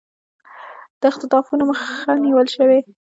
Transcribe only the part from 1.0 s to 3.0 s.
اختطافونو مخه نیول شوې